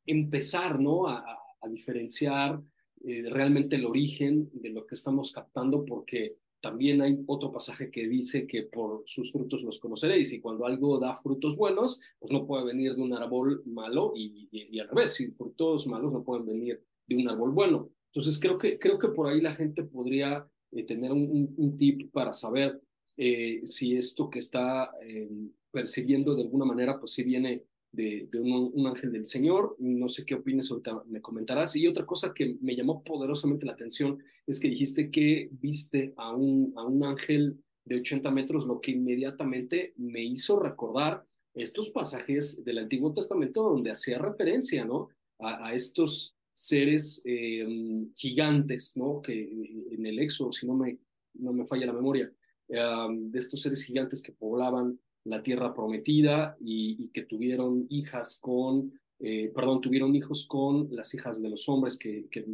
[0.05, 1.07] empezar, ¿no?
[1.07, 2.61] A, diferenciar
[3.03, 8.07] eh, realmente el origen de lo que estamos captando, porque también hay otro pasaje que
[8.07, 12.47] dice que por sus frutos los conoceréis, y cuando algo da frutos buenos, pues no
[12.47, 16.45] puede venir de un árbol malo, y, y, al revés, si frutos malos no pueden
[16.45, 17.89] venir de un árbol bueno.
[18.13, 22.33] Entonces creo que, creo que por ahí la gente podría eh, tener un, tip para
[22.33, 22.81] saber
[23.15, 25.29] eh, si esto que está eh,
[25.71, 29.75] persiguiendo de alguna manera, pues si viene de, un, ángel del Señor.
[29.79, 31.75] No sé qué opinas, ahorita me comentarás.
[31.75, 36.35] Y otra cosa que me llamó poderosamente la atención es que dijiste que viste a
[36.35, 42.63] un, a un ángel de 80 metros, lo que inmediatamente me hizo recordar estos pasajes
[42.63, 45.09] del Antiguo Testamento donde hacía referencia, ¿no?
[45.39, 47.67] A estos seres eh,
[48.15, 49.21] gigantes, ¿no?
[49.21, 49.43] Que
[49.91, 50.97] en el Éxodo, si no me,
[51.35, 52.33] no me falla la memoria,
[52.67, 58.91] de estos seres gigantes que poblaban la tierra prometida y, y que tuvieron hijas con,
[59.19, 62.45] eh, perdón, tuvieron hijos con las hijas de los hombres que, que,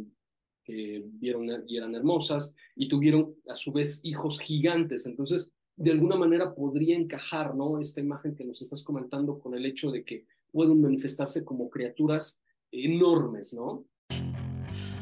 [0.62, 5.06] que, vieron y eran hermosas y tuvieron a su vez hijos gigantes.
[5.06, 7.80] Entonces, de alguna manera podría encajar, ¿no?
[7.80, 12.42] Esta imagen que nos estás comentando con el hecho de que pueden manifestarse como criaturas
[12.70, 13.86] enormes, ¿no?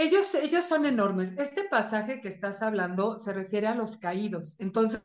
[0.00, 1.36] Ellos, ellos son enormes.
[1.36, 4.58] Este pasaje que estás hablando se refiere a los caídos.
[4.58, 5.02] Entonces,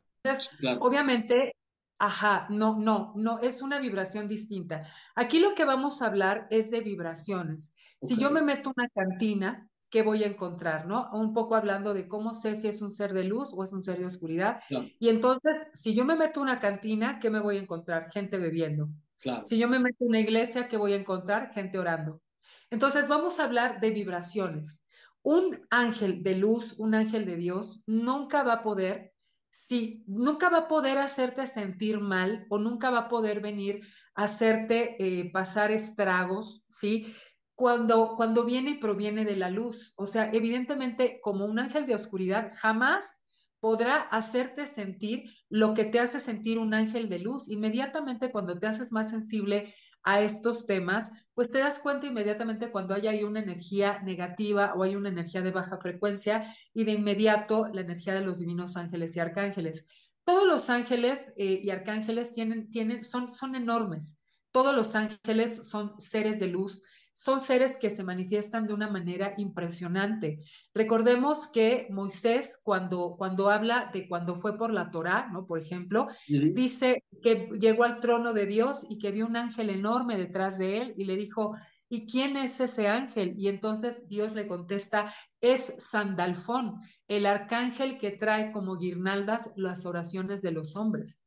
[0.58, 0.80] claro.
[0.80, 1.54] obviamente,
[1.98, 4.86] ajá, no, no, no, es una vibración distinta.
[5.14, 7.74] Aquí lo que vamos a hablar es de vibraciones.
[8.00, 8.16] Okay.
[8.16, 10.86] Si yo me meto una cantina, ¿qué voy a encontrar?
[10.86, 11.10] ¿No?
[11.12, 13.82] Un poco hablando de cómo sé si es un ser de luz o es un
[13.82, 14.60] ser de oscuridad.
[14.66, 14.86] Claro.
[14.98, 18.10] Y entonces, si yo me meto una cantina, ¿qué me voy a encontrar?
[18.12, 18.88] Gente bebiendo.
[19.18, 19.46] Claro.
[19.46, 21.52] Si yo me meto una iglesia, ¿qué voy a encontrar?
[21.52, 22.22] Gente orando.
[22.70, 24.82] Entonces, vamos a hablar de vibraciones
[25.26, 29.12] un ángel de luz, un ángel de Dios, nunca va a poder,
[29.50, 33.80] si, nunca va a poder hacerte sentir mal o nunca va a poder venir
[34.14, 37.12] a hacerte eh, pasar estragos, ¿sí?
[37.56, 39.94] Cuando, cuando viene y proviene de la luz.
[39.96, 43.24] O sea, evidentemente, como un ángel de oscuridad, jamás
[43.58, 47.50] podrá hacerte sentir lo que te hace sentir un ángel de luz.
[47.50, 49.74] Inmediatamente cuando te haces más sensible
[50.06, 54.84] a estos temas, pues te das cuenta inmediatamente cuando hay ahí una energía negativa o
[54.84, 59.16] hay una energía de baja frecuencia y de inmediato la energía de los divinos ángeles
[59.16, 59.86] y arcángeles.
[60.24, 64.18] Todos los ángeles eh, y arcángeles tienen, tienen, son, son enormes.
[64.52, 66.82] Todos los ángeles son seres de luz,
[67.16, 70.40] son seres que se manifiestan de una manera impresionante.
[70.74, 75.46] Recordemos que Moisés, cuando, cuando habla de cuando fue por la Torá, ¿no?
[75.46, 76.52] Por ejemplo, uh -huh.
[76.52, 80.82] dice que llegó al trono de Dios y que vio un ángel enorme detrás de
[80.82, 81.56] él y le dijo,
[81.88, 83.32] ¿y quién es ese ángel?
[83.38, 90.42] Y entonces Dios le contesta, es Sandalfón, el arcángel que trae como guirnaldas las oraciones
[90.42, 91.18] de los hombres.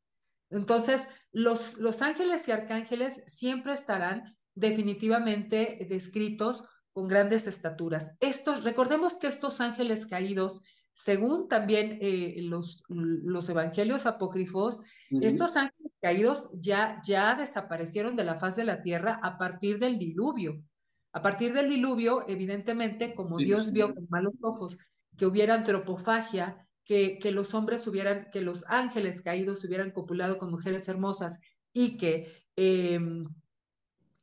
[0.50, 8.16] Entonces, los, los ángeles y arcángeles siempre estarán definitivamente descritos con grandes estaturas.
[8.20, 15.24] Estos, recordemos que estos ángeles caídos, según también eh, los, los evangelios apócrifos, uh -huh.
[15.24, 19.98] estos ángeles caídos ya, ya desaparecieron de la faz de la tierra a partir del
[19.98, 20.62] diluvio.
[21.12, 23.72] A partir del diluvio, evidentemente, como sí, Dios sí.
[23.72, 24.78] vio con malos ojos
[25.16, 30.50] que hubiera antropofagia, que, que los hombres hubieran, que los ángeles caídos hubieran copulado con
[30.50, 31.40] mujeres hermosas
[31.72, 33.26] y que, em,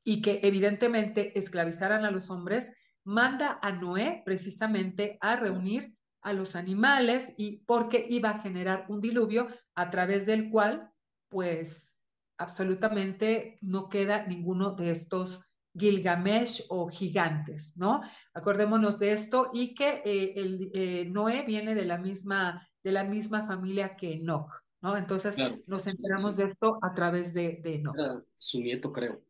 [0.07, 2.71] y que evidentemente esclavizaran a los hombres,
[3.03, 9.01] manda a Noé precisamente a reunir a los animales y porque iba a generar un
[9.01, 10.93] diluvio a través del cual,
[11.27, 11.99] pues,
[12.37, 15.41] absolutamente no queda ninguno de estos
[15.77, 17.99] Gilgamesh o gigantes, ¿no?
[18.33, 23.03] Acordémonos de esto y que eh, el, eh, Noé viene de la misma de la
[23.03, 24.95] misma familia que Enoch, ¿no?
[24.95, 25.35] Entonces
[25.67, 28.23] nos enteramos de esto a través de, de Enoch.
[28.37, 29.26] su nieto, creo.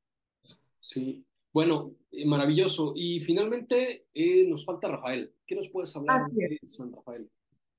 [0.87, 1.25] Sí.
[1.51, 2.93] Bueno, eh, maravilloso.
[2.95, 4.07] Y finalmente
[4.47, 5.33] nos falta Rafael.
[5.45, 7.29] ¿Qué nos puedes hablar de San Rafael?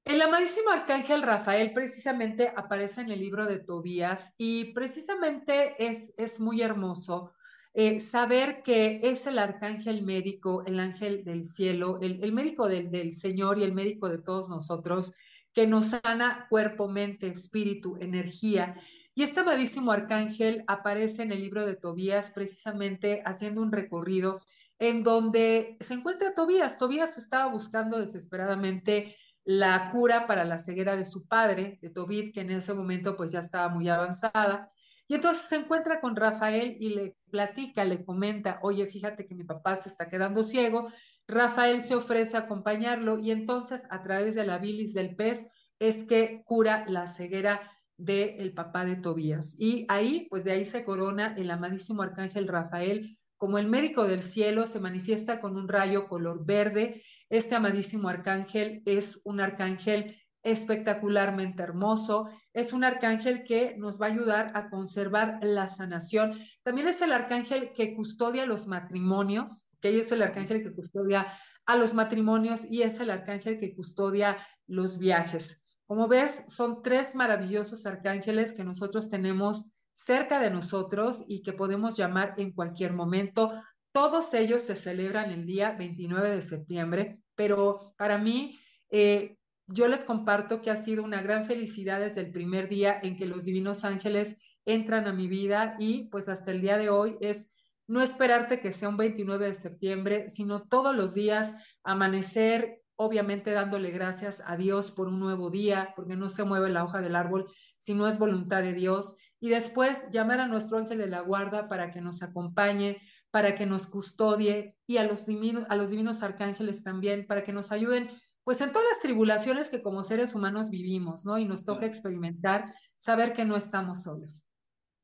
[0.05, 6.40] El amadísimo arcángel Rafael precisamente aparece en el libro de Tobías y precisamente es, es
[6.40, 7.33] muy hermoso
[7.75, 12.90] eh, saber que es el arcángel médico, el ángel del cielo, el, el médico del,
[12.90, 15.12] del, Señor y el médico de todos nosotros,
[15.53, 18.81] que nos sana cuerpo, mente, espíritu, energía.
[19.18, 24.40] Y este amadísimo arcángel aparece en el libro de Tobías precisamente haciendo un recorrido
[24.78, 26.78] en donde se encuentra Tobías.
[26.78, 32.42] Tobías estaba buscando desesperadamente la cura para la ceguera de su padre, de Tobit, que
[32.42, 34.68] en ese momento pues ya estaba muy avanzada.
[35.09, 39.42] Y entonces se encuentra con Rafael y le platica, le comenta, oye, fíjate que mi
[39.42, 40.92] papá se está quedando ciego.
[41.26, 45.48] Rafael se ofrece a acompañarlo y entonces a través de la bilis del pez
[45.81, 47.61] es que cura la ceguera
[47.98, 49.54] del papá de Tobías.
[49.58, 54.22] Y ahí, pues de ahí se corona el amadísimo arcángel Rafael como el médico del
[54.22, 57.02] cielo, se manifiesta con un rayo color verde.
[57.30, 62.28] Este amadísimo arcángel es un arcángel espectacularmente hermoso.
[62.52, 66.32] Es un arcángel que nos va a ayudar a conservar la sanación.
[66.64, 71.28] También es el arcángel que custodia los matrimonios, que es el arcángel que custodia
[71.64, 75.64] a los matrimonios y es el arcángel que custodia los viajes.
[75.88, 81.96] Como ves, son tres maravillosos arcángeles que nosotros tenemos cerca de nosotros y que podemos
[81.96, 83.51] llamar en cualquier momento.
[83.90, 90.05] Todos ellos se celebran el día 29 de septiembre, pero para mí, eh, yo les
[90.05, 93.85] comparto que ha sido una gran felicidad desde el primer día en que los divinos
[93.85, 97.51] ángeles entran a mi vida y pues hasta el día de hoy es
[97.87, 103.92] no esperarte que sea un 29 de septiembre, sino todos los días amanecer, obviamente dándole
[103.92, 107.46] gracias a Dios por un nuevo día, porque no se mueve la hoja del árbol
[107.78, 111.68] si no es voluntad de Dios y después llamar a nuestro ángel de la guarda
[111.68, 116.24] para que nos acompañe, para que nos custodie y a los, divinos, a los divinos
[116.24, 118.11] arcángeles también, para que nos ayuden
[118.42, 121.38] pues en todas las tribulaciones que como seres humanos vivimos, ¿no?
[121.38, 124.44] Y nos toca experimentar, saber que no estamos solos.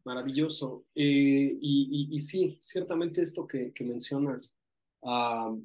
[0.04, 0.86] Maravilloso.
[0.94, 4.56] Eh, y, y, sí, ciertamente esto que, que mencionas
[5.02, 5.60] uh,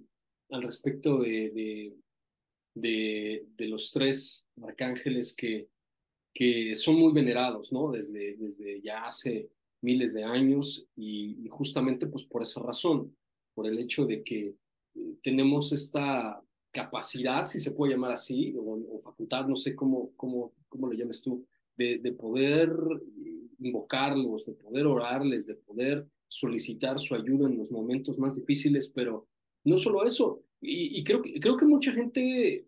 [0.51, 1.97] al respecto de, de,
[2.73, 5.69] de, de, los tres arcángeles que,
[6.33, 7.91] que son muy venerados, ¿no?
[7.91, 9.49] Desde, desde ya hace
[9.81, 13.15] miles de años y, justamente pues por esa razón,
[13.53, 14.55] por el hecho de que
[14.95, 20.53] eh, tenemos esta capacidad, si se puede llamar así, o, facultad, no sé cómo, cómo,
[20.67, 22.71] cómo lo llames tú, de, de poder
[23.59, 29.27] invocarlos, de poder orarles, de poder solicitar su ayuda en los momentos más difíciles, pero
[29.63, 32.67] no solo eso, y, creo, creo que mucha gente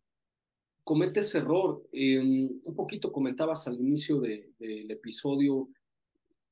[0.83, 1.83] comete ese error.
[1.91, 5.69] un poquito comentabas al inicio del episodio,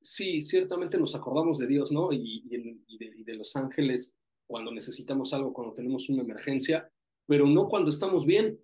[0.01, 2.09] sí, ciertamente nos acordamos de Dios, ¿no?
[2.11, 6.91] Y, de, los ángeles cuando necesitamos algo, cuando tenemos una emergencia,
[7.27, 8.59] pero no cuando estamos bien,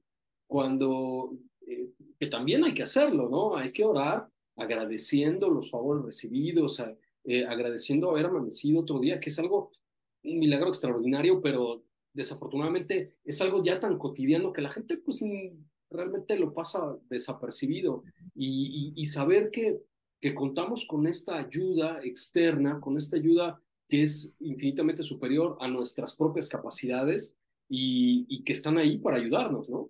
[0.48, 3.56] cuando, eh, que también hay que hacerlo, ¿no?
[3.56, 6.84] Hay que orar agradeciendo los favores recibidos,
[7.26, 9.72] eh, agradeciendo haber amanecido otro día, que es algo,
[10.24, 11.84] un milagro extraordinario, pero
[12.16, 15.22] desafortunadamente es algo ya tan cotidiano que la gente pues
[15.90, 19.82] realmente lo pasa desapercibido y, saber que,
[20.20, 26.16] que contamos con esta ayuda externa, con esta ayuda que es infinitamente superior a nuestras
[26.16, 27.38] propias capacidades
[27.70, 29.90] y, y que están ahí para ayudarnos, ¿no?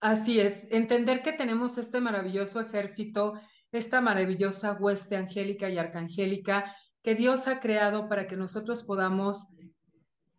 [0.00, 3.34] Así es, entender que tenemos este maravilloso ejército,
[3.70, 9.48] esta maravillosa hueste angélica y arcangélica que Dios ha creado para que nosotros podamos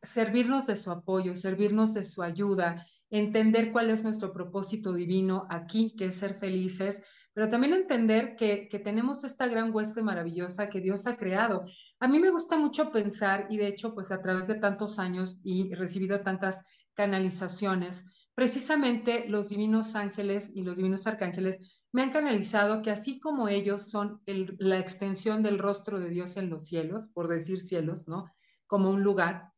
[0.04, 5.96] servirnos de su apoyo, servirnos de su ayuda, entender cuál es nuestro propósito divino aquí,
[5.96, 10.82] que es ser felices, pero también entender que, que, tenemos esta gran hueste maravillosa que
[10.82, 11.64] Dios ha creado.
[12.00, 15.40] A mí me gusta mucho pensar, y de hecho, pues a través de tantos años
[15.44, 22.82] y recibido tantas canalizaciones, precisamente los divinos ángeles y los divinos arcángeles me han canalizado
[22.82, 27.28] que así como ellos son la extensión del rostro de Dios en los cielos, por
[27.28, 28.26] decir cielos, ¿no?
[28.66, 29.53] Como un lugar,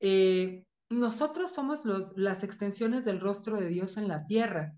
[0.00, 4.74] eh, nosotros somos los, las extensiones del rostro de Dios en la tierra.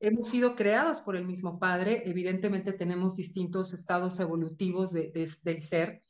[0.00, 5.12] hemos sido creados por el mismo Padre, evidentemente tenemos distintos estados evolutivos de,
[5.44, 6.00] del ser,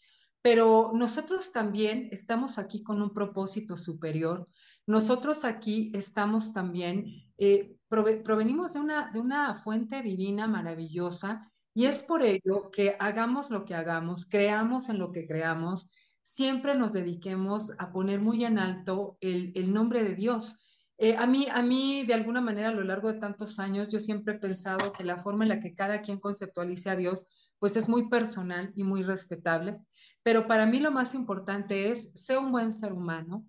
[0.41, 4.47] pero nosotros también estamos aquí con un propósito superior.
[4.87, 12.03] Nosotros aquí estamos también, eh, provenimos de una, de una fuente divina maravillosa y es
[12.03, 15.91] por ello que hagamos lo que hagamos, creamos en lo que creamos,
[16.23, 20.59] siempre nos dediquemos a poner muy en alto el, el nombre de Dios.
[20.99, 23.99] Eh, a, mí, a mí, de alguna manera, a lo largo de tantos años, yo
[23.99, 27.27] siempre he pensado que la forma en la que cada quien conceptualice a Dios,
[27.59, 29.81] pues es muy personal y muy respetable.
[30.23, 33.45] Pero para mí lo más importante es, ser un buen ser humano,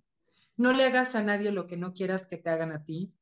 [0.58, 3.14] no le hagas a nadie lo que no quieras que te hagan a ti.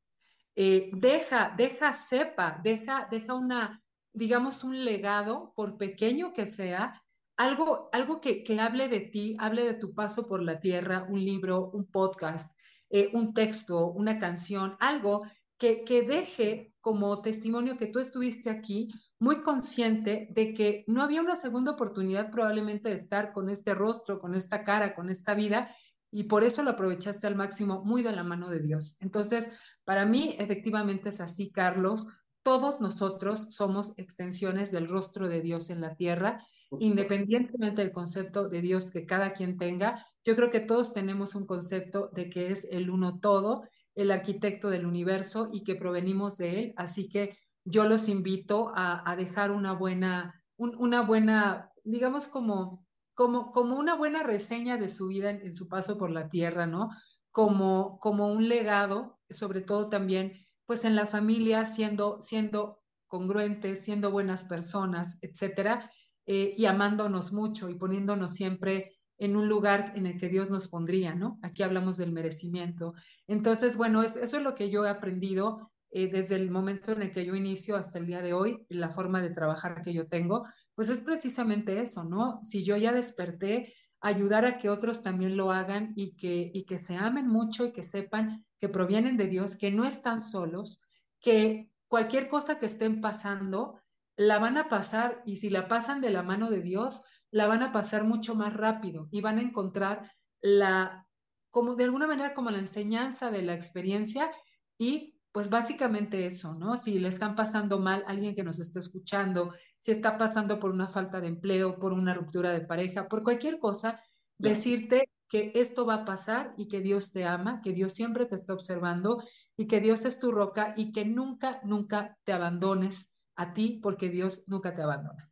[0.56, 3.84] Eh, deja, deja, sepa, deja, deja una,
[4.14, 7.04] digamos, un legado, por pequeño que sea,
[7.38, 11.24] algo, algo que, que hable de ti, hable de tu paso por la tierra, un
[11.24, 12.58] libro, un podcast,
[12.90, 15.22] eh, un texto, una canción, algo
[15.58, 21.22] que, que deje como testimonio que tú estuviste aquí muy consciente de que no había
[21.22, 25.76] una segunda oportunidad probablemente de estar con este rostro, con esta cara, con esta vida,
[26.12, 28.98] y por eso lo aprovechaste al máximo, muy de la mano de Dios.
[29.00, 29.50] Entonces,
[29.86, 32.08] para mí, efectivamente es así, Carlos.
[32.44, 36.46] Todos nosotros somos extensiones del rostro de Dios en la tierra,
[36.80, 40.06] independientemente del concepto de Dios que cada quien tenga.
[40.24, 43.64] Yo creo que todos tenemos un concepto de que es el uno todo,
[43.96, 46.74] el arquitecto del universo y que provenimos de él.
[46.78, 53.78] Así que yo los invito a, dejar una buena, una buena, digamos como, como, como
[53.78, 56.90] una buena reseña de su vida en, en su paso por la tierra, ¿no?
[57.32, 60.34] Como, como un legado, sobre todo también
[60.66, 65.92] pues en la familia, siendo, siendo congruentes, siendo buenas personas, etcétera,
[66.34, 70.70] eh, y amándonos mucho y poniéndonos siempre en un lugar en el que Dios nos
[70.70, 71.38] pondría, ¿no?
[71.42, 72.94] Aquí hablamos del merecimiento.
[73.28, 77.12] Entonces, bueno, eso es lo que yo he aprendido eh, desde el momento en el
[77.12, 80.46] que yo inicio hasta el día de hoy, la forma de trabajar que yo tengo,
[80.74, 82.40] pues es precisamente eso, ¿no?
[82.44, 86.80] Si yo ya desperté, ayudar a que otros también lo hagan y que, y que
[86.80, 90.80] se amen mucho y que sepan que provienen de Dios, que no están solos,
[91.20, 93.81] que cualquier cosa que estén pasando,
[94.22, 97.02] la van a pasar y si la pasan de la mano de Dios,
[97.32, 100.12] la van a pasar mucho más rápido y van a encontrar
[100.42, 101.08] la,
[101.50, 104.32] como de alguna manera, como la enseñanza de la experiencia
[104.78, 106.78] y pues básicamente eso, ¿no?
[106.78, 110.70] Si le están pasando mal a alguien que nos está escuchando, si está pasando por
[110.70, 114.04] una falta de empleo, por una ruptura de pareja, por cualquier cosa,
[114.38, 118.36] decirte que esto va a pasar y que Dios te ama, que Dios siempre te
[118.36, 119.24] está observando
[119.58, 124.10] y que Dios es tu roca y que nunca, nunca te abandones a ti porque
[124.10, 125.32] Dios nunca te abandona.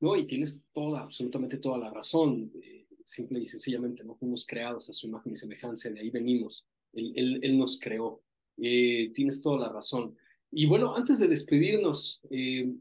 [0.00, 2.52] No, y tienes toda, absolutamente toda la razón.
[2.54, 6.66] Eh, simple y sencillamente, no fuimos creados a su imagen y semejanza, de ahí venimos.
[6.92, 8.22] Él, él, nos creó.
[8.56, 10.16] Eh, tienes toda la razón.
[10.50, 12.72] Y bueno, antes de despedirnos, eh,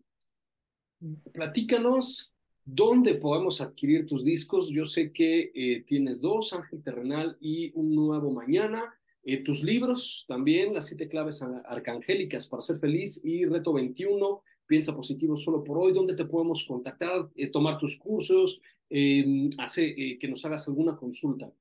[1.31, 2.29] platícanos
[2.65, 4.69] ¿Dónde podemos adquirir tus discos?
[4.69, 8.97] Yo sé que tienes dos, Ángel Terrenal y Un Nuevo Mañana.
[9.23, 14.95] Eh, tus libros también, Las siete claves arcangélicas para ser feliz y Reto 21, Piensa
[14.95, 15.93] positivo solo por hoy.
[15.93, 21.51] ¿Dónde te podemos contactar, eh, tomar tus cursos, em, hace, que nos hagas alguna consulta?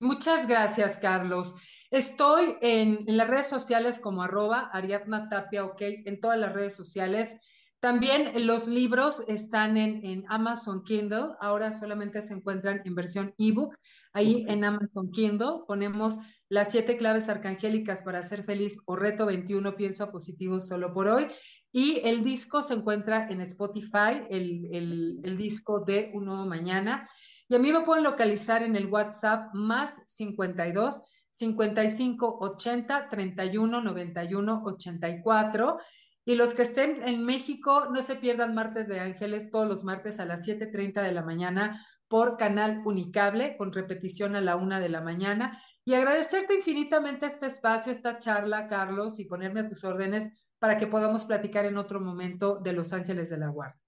[0.00, 1.54] Muchas gracias, Carlos.
[1.90, 6.74] Estoy en, en las redes sociales como arroba Ariadna Tapia, ok, en todas las redes
[6.74, 7.40] sociales.
[7.84, 13.76] También los libros están en, Amazon Kindle, ahora solamente se encuentran en versión ebook.
[14.14, 16.16] Ahí en Amazon Kindle ponemos
[16.48, 21.26] las siete claves arcangélicas para ser feliz o reto 21, piensa positivo solo por hoy.
[21.72, 27.06] Y el disco se encuentra en Spotify, el, el disco de Un Nuevo Mañana.
[27.50, 31.02] Y a mí me pueden localizar en el WhatsApp más 52
[31.34, 35.78] 55 80 31 91 84.
[36.26, 40.20] Y los que estén en México, no se pierdan Martes de Ángeles todos los martes
[40.20, 44.88] a las 7.30 de la mañana por canal Unicable, con repetición a la una de
[44.88, 45.60] la mañana.
[45.84, 50.86] Y agradecerte infinitamente este espacio, esta charla, Carlos, y ponerme a tus órdenes para que
[50.86, 53.80] podamos platicar en otro momento de Los Ángeles de la Guardia.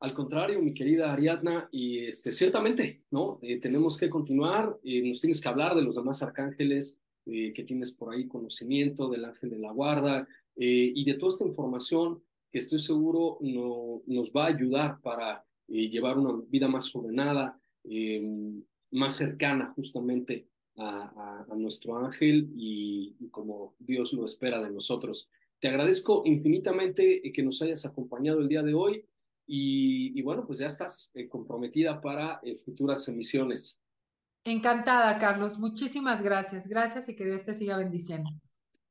[0.00, 3.38] Al contrario, mi querida Ariadna, y este, ciertamente, ¿no?
[3.42, 7.64] Eh, tenemos que continuar, eh, nos tienes que hablar de los demás arcángeles, eh, que
[7.64, 12.22] tienes por ahí conocimiento del ángel de la guarda, eh, y de toda esta información
[12.50, 17.60] que estoy seguro no, nos va a ayudar para eh, llevar una vida más ordenada,
[17.84, 18.22] eh,
[18.90, 25.28] más cercana justamente a, a, nuestro ángel y, como Dios lo espera de nosotros.
[25.58, 29.04] Te agradezco infinitamente que nos hayas acompañado el día de hoy
[29.46, 33.80] y, y bueno, pues ya estás comprometida para futuras emisiones.
[34.44, 35.58] Encantada, Carlos.
[35.58, 36.66] Muchísimas gracias.
[36.66, 38.30] Gracias y que Dios te siga bendiciendo.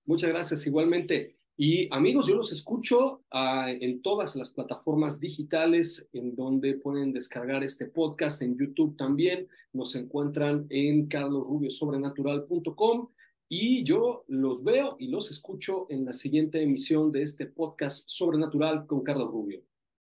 [0.06, 1.39] Muchas gracias igualmente.
[1.62, 7.66] Y amigos, yo los escucho uh, en todas las plataformas digitales en donde pueden descargar
[7.66, 9.50] este podcast, en YouTube también.
[9.74, 13.10] Nos encuentran en carlosrubiosobrenatural.com
[13.50, 18.88] y yo los veo y los escucho en la siguiente emisión de este podcast Sobrenatural
[18.88, 19.62] con Carlos Rubio.